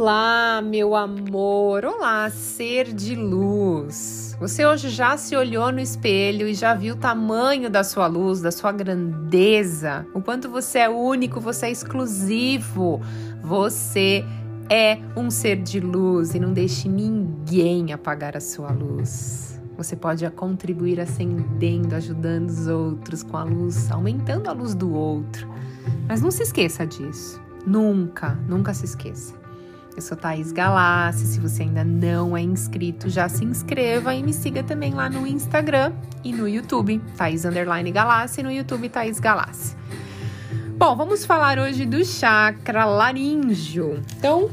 Olá, 0.00 0.62
meu 0.62 0.94
amor! 0.94 1.84
Olá, 1.84 2.30
ser 2.30 2.94
de 2.94 3.16
luz! 3.16 4.36
Você 4.38 4.64
hoje 4.64 4.90
já 4.90 5.16
se 5.16 5.34
olhou 5.34 5.72
no 5.72 5.80
espelho 5.80 6.46
e 6.46 6.54
já 6.54 6.72
viu 6.72 6.94
o 6.94 6.96
tamanho 6.96 7.68
da 7.68 7.82
sua 7.82 8.06
luz, 8.06 8.40
da 8.40 8.52
sua 8.52 8.70
grandeza, 8.70 10.06
o 10.14 10.22
quanto 10.22 10.48
você 10.48 10.78
é 10.78 10.88
único, 10.88 11.40
você 11.40 11.66
é 11.66 11.70
exclusivo, 11.72 13.00
você 13.42 14.24
é 14.70 15.00
um 15.16 15.32
ser 15.32 15.56
de 15.56 15.80
luz 15.80 16.32
e 16.32 16.38
não 16.38 16.52
deixe 16.52 16.88
ninguém 16.88 17.92
apagar 17.92 18.36
a 18.36 18.40
sua 18.40 18.70
luz. 18.70 19.60
Você 19.76 19.96
pode 19.96 20.30
contribuir 20.30 21.00
acendendo, 21.00 21.96
ajudando 21.96 22.50
os 22.50 22.68
outros 22.68 23.24
com 23.24 23.36
a 23.36 23.42
luz, 23.42 23.90
aumentando 23.90 24.48
a 24.48 24.52
luz 24.52 24.76
do 24.76 24.94
outro. 24.94 25.48
Mas 26.06 26.22
não 26.22 26.30
se 26.30 26.44
esqueça 26.44 26.86
disso. 26.86 27.42
Nunca, 27.66 28.38
nunca 28.46 28.72
se 28.72 28.84
esqueça. 28.84 29.47
Eu 29.98 30.02
sou 30.02 30.16
Thaís 30.16 30.52
Galassi. 30.52 31.26
Se 31.26 31.40
você 31.40 31.64
ainda 31.64 31.82
não 31.82 32.36
é 32.36 32.40
inscrito, 32.40 33.10
já 33.10 33.28
se 33.28 33.44
inscreva 33.44 34.14
e 34.14 34.22
me 34.22 34.32
siga 34.32 34.62
também 34.62 34.94
lá 34.94 35.10
no 35.10 35.26
Instagram 35.26 35.92
e 36.22 36.32
no 36.32 36.48
YouTube, 36.48 37.00
Thaís 37.16 37.44
Underline 37.44 37.90
Galassi, 37.90 38.38
e 38.38 38.44
no 38.44 38.52
YouTube 38.52 38.88
Thaís 38.88 39.18
Galassi. 39.18 39.76
Bom, 40.76 40.94
vamos 40.94 41.24
falar 41.24 41.58
hoje 41.58 41.84
do 41.84 42.04
chakra 42.04 42.84
laríngeo. 42.84 44.00
Então, 44.16 44.48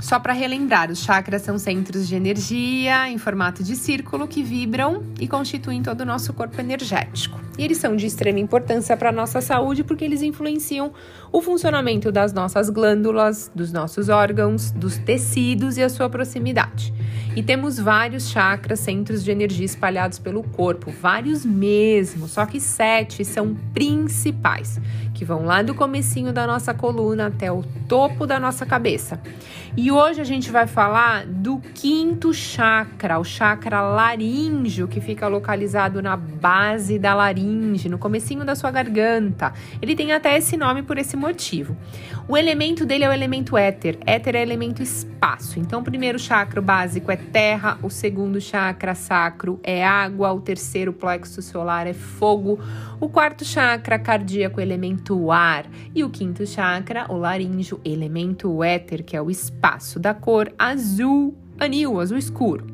só 0.00 0.18
para 0.18 0.32
relembrar, 0.32 0.90
os 0.90 1.00
chakras 1.00 1.42
são 1.42 1.58
centros 1.58 2.08
de 2.08 2.14
energia 2.14 3.06
em 3.10 3.18
formato 3.18 3.62
de 3.62 3.76
círculo 3.76 4.26
que 4.26 4.42
vibram 4.42 5.02
e 5.20 5.28
constituem 5.28 5.82
todo 5.82 6.00
o 6.00 6.06
nosso 6.06 6.32
corpo 6.32 6.58
energético. 6.58 7.43
E 7.56 7.64
eles 7.64 7.78
são 7.78 7.94
de 7.94 8.06
extrema 8.06 8.40
importância 8.40 8.96
para 8.96 9.10
a 9.10 9.12
nossa 9.12 9.40
saúde 9.40 9.84
porque 9.84 10.04
eles 10.04 10.22
influenciam 10.22 10.92
o 11.30 11.40
funcionamento 11.40 12.10
das 12.10 12.32
nossas 12.32 12.68
glândulas, 12.68 13.50
dos 13.54 13.72
nossos 13.72 14.08
órgãos, 14.08 14.70
dos 14.72 14.98
tecidos 14.98 15.76
e 15.76 15.82
a 15.82 15.88
sua 15.88 16.08
proximidade. 16.10 16.92
E 17.36 17.42
temos 17.42 17.78
vários 17.78 18.28
chakras, 18.28 18.80
centros 18.80 19.24
de 19.24 19.30
energia 19.30 19.66
espalhados 19.66 20.18
pelo 20.18 20.42
corpo, 20.42 20.92
vários 21.00 21.44
mesmo, 21.44 22.28
só 22.28 22.46
que 22.46 22.60
sete 22.60 23.24
são 23.24 23.56
principais, 23.72 24.80
que 25.24 25.26
vão 25.26 25.46
lá 25.46 25.62
do 25.62 25.74
comecinho 25.74 26.34
da 26.34 26.46
nossa 26.46 26.74
coluna 26.74 27.28
até 27.28 27.50
o 27.50 27.64
topo 27.88 28.26
da 28.26 28.38
nossa 28.38 28.66
cabeça. 28.66 29.18
E 29.76 29.90
hoje 29.90 30.20
a 30.20 30.24
gente 30.24 30.50
vai 30.50 30.68
falar 30.68 31.26
do 31.26 31.58
quinto 31.74 32.32
chakra, 32.32 33.18
o 33.18 33.24
chakra 33.24 33.80
laríngeo, 33.80 34.86
que 34.86 35.00
fica 35.00 35.26
localizado 35.26 36.00
na 36.00 36.16
base 36.16 36.96
da 36.98 37.12
laringe, 37.12 37.88
no 37.88 37.98
comecinho 37.98 38.44
da 38.44 38.54
sua 38.54 38.70
garganta. 38.70 39.52
Ele 39.82 39.96
tem 39.96 40.12
até 40.12 40.36
esse 40.36 40.56
nome 40.56 40.82
por 40.82 40.96
esse 40.98 41.16
motivo. 41.16 41.76
O 42.28 42.36
elemento 42.36 42.86
dele 42.86 43.04
é 43.04 43.08
o 43.08 43.12
elemento 43.12 43.56
éter. 43.56 43.98
Éter 44.06 44.36
é 44.36 44.42
elemento 44.42 44.82
espaço. 44.82 45.58
Então, 45.58 45.80
o 45.80 45.84
primeiro 45.84 46.18
chakra 46.18 46.60
básico 46.60 47.10
é 47.10 47.16
terra, 47.16 47.76
o 47.82 47.90
segundo 47.90 48.40
chakra 48.40 48.94
sacro 48.94 49.58
é 49.62 49.84
água, 49.84 50.32
o 50.32 50.40
terceiro 50.40 50.92
plexo 50.92 51.42
solar 51.42 51.86
é 51.86 51.92
fogo, 51.92 52.60
o 53.00 53.08
quarto 53.08 53.44
chakra 53.44 53.98
cardíaco 53.98 54.60
elemento 54.60 55.13
ar 55.30 55.66
e 55.94 56.04
o 56.04 56.10
quinto 56.10 56.46
chakra, 56.46 57.06
o 57.08 57.16
laríngeo, 57.16 57.80
elemento 57.84 58.62
éter, 58.62 59.04
que 59.04 59.16
é 59.16 59.22
o 59.22 59.30
espaço 59.30 59.98
da 59.98 60.14
cor 60.14 60.52
azul 60.58 61.34
anil, 61.58 62.00
azul 62.00 62.18
escuro. 62.18 62.66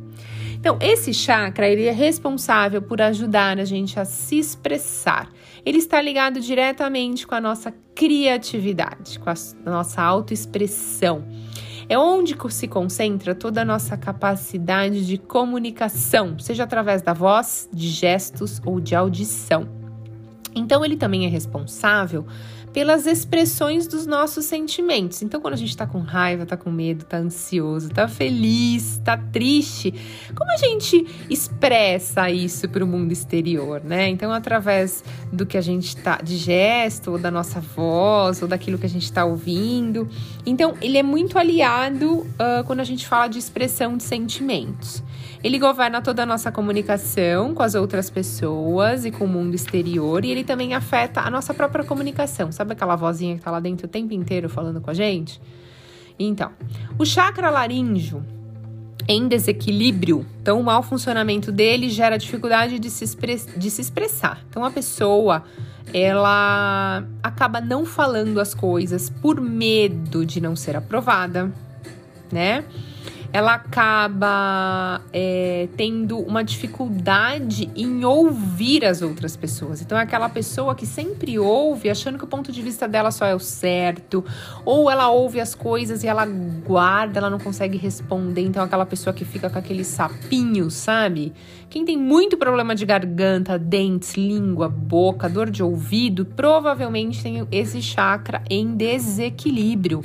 Então, 0.60 0.77
esse 0.78 1.14
chakra 1.14 1.66
ele 1.66 1.86
é 1.86 1.91
responsável 1.91 2.82
por 2.82 3.00
ajudar 3.00 3.58
a 3.58 3.64
gente 3.64 3.98
a 3.98 4.05
se 4.05 4.38
expressar. 4.38 5.30
Ele 5.64 5.78
está 5.78 6.02
ligado 6.02 6.38
diretamente 6.38 7.27
com 7.27 7.34
a 7.34 7.41
nossa 7.41 7.72
criatividade, 7.94 9.19
com 9.19 9.30
a 9.30 9.34
nossa 9.64 10.02
autoexpressão. 10.02 11.25
É 11.88 11.98
onde 11.98 12.36
se 12.50 12.69
concentra 12.69 13.34
toda 13.34 13.62
a 13.62 13.64
nossa 13.64 13.97
capacidade 13.97 15.06
de 15.06 15.16
comunicação, 15.16 16.38
seja 16.38 16.64
através 16.64 17.00
da 17.00 17.14
voz, 17.14 17.69
de 17.72 17.88
gestos 17.88 18.60
ou 18.64 18.81
de 18.81 18.94
audição. 18.94 19.79
Então, 20.55 20.84
ele 20.84 20.97
também 20.97 21.27
é 21.27 21.28
responsável 21.28 22.27
pelas 22.72 23.06
expressões 23.06 23.87
dos 23.87 24.06
nossos 24.06 24.44
sentimentos. 24.44 25.22
Então, 25.22 25.41
quando 25.41 25.55
a 25.55 25.56
gente 25.56 25.77
tá 25.77 25.87
com 25.87 25.99
raiva, 25.99 26.47
tá 26.47 26.56
com 26.56 26.71
medo, 26.71 27.05
tá 27.05 27.16
ansioso, 27.16 27.91
tá 27.91 28.06
feliz, 28.06 29.00
tá 29.05 29.16
triste, 29.16 29.93
como 30.37 30.50
a 30.53 30.56
gente 30.56 31.06
expressa 31.28 32.31
isso 32.31 32.69
para 32.69 32.84
o 32.84 32.87
mundo 32.87 33.12
exterior, 33.12 33.83
né? 33.83 34.09
Então, 34.09 34.33
através 34.33 35.03
do 35.33 35.44
que 35.44 35.59
a 35.59 35.61
gente 35.61 35.97
tá 35.97 36.21
de 36.22 36.37
gesto, 36.37 37.12
ou 37.12 37.19
da 37.19 37.31
nossa 37.31 37.61
voz, 37.61 38.41
ou 38.41 38.49
daquilo 38.49 38.78
que 38.78 38.87
a 38.87 38.88
gente 38.91 39.05
está 39.05 39.25
ouvindo. 39.25 40.09
Então, 40.47 40.75
ele 40.81 40.97
é 40.97 41.03
muito 41.03 41.38
aliado 41.38 42.21
uh, 42.21 42.65
quando 42.67 42.81
a 42.81 42.84
gente 42.84 43.06
fala 43.06 43.27
de 43.27 43.38
expressão 43.38 43.97
de 43.97 44.05
sentimentos. 44.05 45.03
Ele 45.43 45.59
governa 45.59 46.03
toda 46.03 46.22
a 46.22 46.27
nossa 46.27 46.53
comunicação 46.53 47.55
com 47.55 47.62
as 47.62 47.75
outras 47.75 48.11
pessoas 48.11 49.06
e 49.06 49.11
com 49.11 49.25
o 49.25 49.28
mundo 49.28 49.55
exterior, 49.55 50.25
e 50.25 50.31
ele 50.31 50.39
também 50.44 50.74
afeta 50.74 51.20
a 51.20 51.30
nossa 51.30 51.52
própria 51.54 51.84
comunicação. 51.84 52.50
Sabe 52.52 52.72
aquela 52.72 52.96
vozinha 52.96 53.36
que 53.36 53.42
tá 53.42 53.50
lá 53.50 53.60
dentro 53.60 53.86
o 53.86 53.88
tempo 53.88 54.12
inteiro 54.14 54.48
falando 54.48 54.80
com 54.80 54.90
a 54.90 54.94
gente? 54.94 55.40
Então, 56.18 56.52
o 56.98 57.04
chakra 57.04 57.48
laríngeo 57.50 58.24
em 59.08 59.26
desequilíbrio, 59.26 60.24
então 60.40 60.60
o 60.60 60.62
mau 60.62 60.82
funcionamento 60.82 61.50
dele 61.50 61.88
gera 61.88 62.16
dificuldade 62.16 62.78
de 62.78 62.90
se, 62.90 63.04
de 63.56 63.70
se 63.70 63.80
expressar. 63.80 64.44
Então 64.48 64.64
a 64.64 64.70
pessoa 64.70 65.42
ela 65.92 67.02
acaba 67.22 67.60
não 67.60 67.84
falando 67.84 68.38
as 68.38 68.54
coisas 68.54 69.10
por 69.10 69.40
medo 69.40 70.24
de 70.24 70.40
não 70.40 70.54
ser 70.54 70.76
aprovada, 70.76 71.52
né? 72.30 72.64
Ela 73.32 73.54
acaba 73.54 75.00
é, 75.12 75.68
tendo 75.76 76.18
uma 76.18 76.42
dificuldade 76.42 77.70
em 77.76 78.04
ouvir 78.04 78.84
as 78.84 79.02
outras 79.02 79.36
pessoas. 79.36 79.80
Então, 79.80 79.96
é 79.96 80.02
aquela 80.02 80.28
pessoa 80.28 80.74
que 80.74 80.84
sempre 80.84 81.38
ouve, 81.38 81.88
achando 81.88 82.19
que 82.19 82.24
o 82.24 82.26
ponto 82.26 82.50
de 82.50 82.60
vista 82.60 82.88
dela 82.88 83.10
só 83.10 83.24
é 83.24 83.34
o 83.34 83.38
certo, 83.38 84.24
ou 84.64 84.90
ela 84.90 85.10
ouve 85.10 85.40
as 85.40 85.54
coisas 85.54 86.02
e 86.02 86.08
ela 86.08 86.26
guarda, 86.26 87.19
ela 87.20 87.30
não 87.30 87.38
consegue 87.38 87.78
responder. 87.78 88.42
Então, 88.42 88.62
é 88.62 88.66
aquela 88.66 88.86
pessoa 88.86 89.14
que 89.14 89.24
fica 89.24 89.48
com 89.48 89.58
aquele 89.58 89.84
sapinho, 89.84 90.70
sabe? 90.70 91.32
Quem 91.69 91.84
tem 91.84 91.96
muito 91.96 92.36
problema 92.36 92.74
de 92.74 92.84
garganta, 92.84 93.56
dentes, 93.56 94.14
língua, 94.14 94.69
boca, 94.69 95.28
dor 95.28 95.50
de 95.50 95.62
ouvido, 95.62 96.24
provavelmente 96.24 97.22
tem 97.22 97.46
esse 97.52 97.80
chakra 97.80 98.42
em 98.50 98.74
desequilíbrio. 98.74 100.02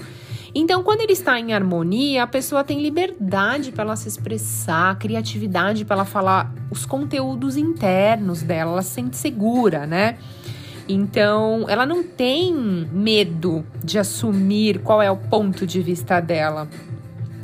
Então, 0.58 0.82
quando 0.84 1.02
ele 1.02 1.12
está 1.12 1.38
em 1.38 1.52
harmonia, 1.52 2.24
a 2.24 2.28
pessoa 2.28 2.64
tem 2.64 2.82
liberdade 2.82 3.74
para 3.74 3.84
ela 3.84 3.96
se 3.98 4.08
expressar, 4.08 4.98
criatividade 4.98 5.84
para 5.84 5.98
ela 5.98 6.06
falar 6.06 6.50
os 6.72 6.86
conteúdos 6.86 7.58
internos 7.58 8.42
dela, 8.42 8.72
ela 8.72 8.82
se 8.82 8.92
sente 8.92 9.18
segura, 9.18 9.86
né? 9.86 10.18
Então, 10.88 11.66
ela 11.68 11.86
não 11.86 12.02
tem 12.04 12.54
medo 12.54 13.66
de 13.84 14.00
assumir 14.00 14.80
qual 14.80 15.02
é 15.02 15.12
o 15.12 15.18
ponto 15.18 15.68
de 15.68 15.82
vista 15.82 16.22
dela. 16.22 16.70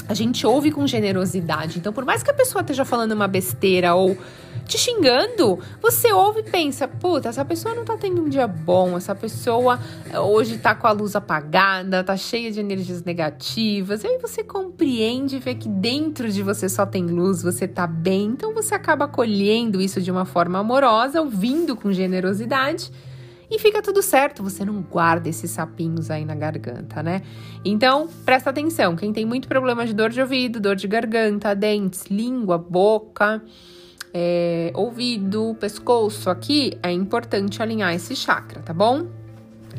A 0.07 0.13
gente 0.13 0.47
ouve 0.47 0.71
com 0.71 0.87
generosidade. 0.87 1.79
Então, 1.79 1.91
por 1.91 2.05
mais 2.05 2.23
que 2.23 2.31
a 2.31 2.33
pessoa 2.33 2.61
esteja 2.61 2.85
falando 2.85 3.11
uma 3.11 3.27
besteira 3.27 3.93
ou 3.93 4.17
te 4.71 4.77
xingando, 4.77 5.59
você 5.81 6.13
ouve 6.13 6.39
e 6.39 6.43
pensa: 6.43 6.87
puta, 6.87 7.27
essa 7.27 7.43
pessoa 7.43 7.75
não 7.75 7.83
tá 7.83 7.97
tendo 7.97 8.21
um 8.21 8.29
dia 8.29 8.47
bom, 8.47 8.95
essa 8.95 9.13
pessoa 9.13 9.77
eh, 10.09 10.17
hoje 10.17 10.57
tá 10.57 10.73
com 10.73 10.87
a 10.87 10.91
luz 10.91 11.13
apagada, 11.13 12.03
tá 12.03 12.15
cheia 12.15 12.49
de 12.49 12.61
energias 12.61 13.03
negativas. 13.03 14.03
E 14.03 14.07
aí 14.07 14.17
você 14.17 14.43
compreende 14.43 15.35
e 15.35 15.39
vê 15.39 15.55
que 15.55 15.67
dentro 15.67 16.31
de 16.31 16.41
você 16.41 16.69
só 16.69 16.85
tem 16.85 17.05
luz, 17.05 17.43
você 17.43 17.67
tá 17.67 17.85
bem, 17.85 18.27
então 18.27 18.53
você 18.53 18.73
acaba 18.73 19.05
acolhendo 19.05 19.81
isso 19.81 20.01
de 20.01 20.09
uma 20.09 20.23
forma 20.23 20.59
amorosa, 20.59 21.19
ouvindo 21.19 21.75
com 21.75 21.91
generosidade 21.91 22.89
e 23.49 23.59
fica 23.59 23.81
tudo 23.81 24.01
certo, 24.01 24.41
você 24.41 24.63
não 24.63 24.81
guarda 24.81 25.27
esses 25.27 25.51
sapinhos 25.51 26.09
aí 26.09 26.23
na 26.23 26.33
garganta, 26.33 27.03
né? 27.03 27.21
Então, 27.65 28.07
presta 28.23 28.49
atenção, 28.49 28.95
quem 28.95 29.11
tem 29.11 29.25
muito 29.25 29.49
problema 29.49 29.85
de 29.85 29.93
dor 29.93 30.09
de 30.09 30.21
ouvido, 30.21 30.61
dor 30.61 30.77
de 30.77 30.87
garganta, 30.87 31.53
dentes, 31.53 32.05
língua, 32.05 32.57
boca, 32.57 33.43
é, 34.13 34.60
ouvido, 34.73 35.55
pescoço 35.59 36.29
aqui, 36.29 36.77
é 36.83 36.91
importante 36.91 37.61
alinhar 37.61 37.93
esse 37.93 38.15
chakra, 38.15 38.61
tá 38.61 38.73
bom? 38.73 39.20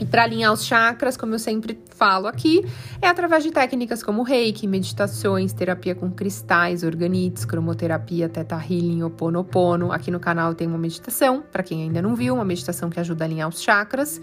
E 0.03 0.05
para 0.05 0.25
alinhar 0.25 0.53
os 0.53 0.65
chakras, 0.65 1.17
como 1.17 1.33
eu 1.33 1.39
sempre 1.39 1.81
falo 1.95 2.27
aqui, 2.27 2.67
é 3.01 3.07
através 3.07 3.45
de 3.45 3.53
técnicas 3.53 4.03
como 4.03 4.25
reiki, 4.25 4.67
meditações, 4.67 5.53
terapia 5.53 5.95
com 5.95 6.11
cristais, 6.11 6.83
organites, 6.83 7.45
cromoterapia, 7.45 8.29
teta 8.29 8.57
healing, 8.57 9.05
oponopono. 9.05 9.93
Aqui 9.93 10.11
no 10.11 10.19
canal 10.19 10.57
tem 10.57 10.67
uma 10.67 10.77
meditação, 10.77 11.45
para 11.53 11.63
quem 11.63 11.85
ainda 11.85 12.03
não 12.03 12.17
viu, 12.17 12.35
uma 12.35 12.45
meditação 12.45 12.91
que 12.91 12.99
ajuda 12.99 13.23
a 13.23 13.27
alinhar 13.29 13.49
os 13.49 13.63
chakras. 13.63 14.21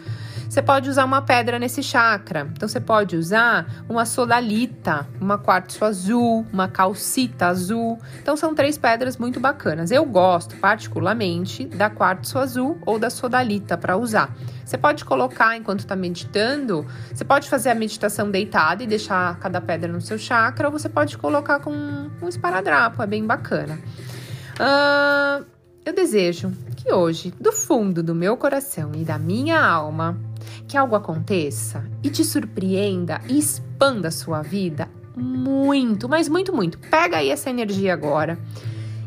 Você 0.50 0.62
pode 0.62 0.90
usar 0.90 1.06
uma 1.06 1.22
pedra 1.22 1.58
nesse 1.58 1.82
chakra. 1.82 2.50
Então 2.52 2.68
você 2.68 2.82
pode 2.82 3.16
usar 3.16 3.86
uma 3.88 4.06
sodalita, 4.06 5.08
uma 5.22 5.38
quartzo 5.38 5.86
azul, 5.86 6.46
uma 6.52 6.68
calcita 6.68 7.48
azul. 7.48 7.98
Então 8.22 8.36
são 8.36 8.54
três 8.54 8.78
pedras 8.78 9.16
muito 9.16 9.40
bacanas. 9.40 9.92
Eu 9.92 10.04
gosto 10.04 10.58
particularmente 10.58 11.64
da 11.64 11.90
quartzo 11.90 12.38
azul 12.38 12.78
ou 12.86 13.00
da 13.00 13.10
sodalita 13.10 13.78
para 13.78 13.96
usar. 13.96 14.36
Você 14.66 14.78
pode 14.78 15.04
colocar 15.04 15.58
enquanto 15.70 15.82
está 15.82 15.96
meditando, 15.96 16.84
você 17.14 17.24
pode 17.24 17.48
fazer 17.48 17.70
a 17.70 17.76
meditação 17.76 18.32
deitada 18.32 18.84
e 18.84 18.88
deixar 18.88 19.38
cada 19.40 19.62
pedra 19.62 19.92
no 19.92 20.02
seu 20.02 20.18
chakra, 20.18 20.68
ou 20.68 20.72
você 20.72 20.90
pode 20.90 21.16
colocar 21.16 21.60
com 21.60 21.72
um 21.72 22.28
esparadrapo, 22.28 23.04
é 23.04 23.06
bem 23.06 23.24
bacana. 23.24 23.80
Uh, 24.56 25.46
eu 25.86 25.94
desejo 25.94 26.52
que 26.76 26.92
hoje, 26.92 27.32
do 27.40 27.52
fundo 27.52 28.02
do 28.02 28.16
meu 28.16 28.36
coração 28.36 28.92
e 28.96 29.04
da 29.04 29.20
minha 29.20 29.64
alma, 29.64 30.18
que 30.68 30.76
algo 30.76 30.96
aconteça 30.96 31.84
e 32.02 32.10
te 32.10 32.24
surpreenda 32.24 33.22
e 33.28 33.38
expanda 33.38 34.08
a 34.08 34.12
sua 34.12 34.42
vida 34.42 34.90
muito, 35.16 36.10
mas 36.10 36.28
muito, 36.28 36.52
muito. 36.52 36.80
Pega 36.80 37.18
aí 37.18 37.30
essa 37.30 37.50
energia 37.50 37.94
agora. 37.94 38.40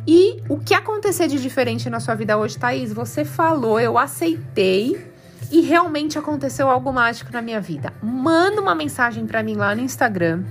E 0.06 0.40
o 0.48 0.58
que 0.58 0.74
acontecer 0.74 1.26
de 1.26 1.40
diferente 1.40 1.90
na 1.90 1.98
sua 1.98 2.14
vida 2.14 2.36
hoje, 2.36 2.58
Thaís? 2.58 2.92
Você 2.92 3.24
falou, 3.24 3.80
eu 3.80 3.98
aceitei 3.98 5.11
e 5.52 5.60
realmente 5.60 6.18
aconteceu 6.18 6.70
algo 6.70 6.90
mágico 6.90 7.30
na 7.30 7.42
minha 7.42 7.60
vida. 7.60 7.92
Manda 8.02 8.60
uma 8.60 8.74
mensagem 8.74 9.26
para 9.26 9.42
mim 9.42 9.54
lá 9.54 9.74
no 9.74 9.82
Instagram 9.82 10.42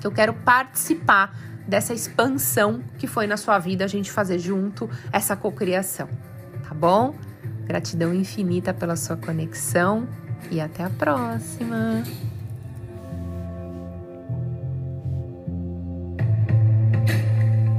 que 0.00 0.06
eu 0.06 0.10
quero 0.10 0.34
participar 0.34 1.32
dessa 1.66 1.94
expansão 1.94 2.82
que 2.98 3.06
foi 3.06 3.28
na 3.28 3.36
sua 3.36 3.58
vida 3.58 3.84
a 3.84 3.88
gente 3.88 4.10
fazer 4.10 4.38
junto 4.38 4.90
essa 5.12 5.36
cocriação, 5.36 6.08
tá 6.68 6.74
bom? 6.74 7.14
Gratidão 7.64 8.12
infinita 8.12 8.74
pela 8.74 8.96
sua 8.96 9.16
conexão 9.16 10.08
e 10.50 10.60
até 10.60 10.82
a 10.84 10.90
próxima. 10.90 12.02